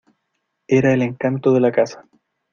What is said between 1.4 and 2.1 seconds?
de la casa.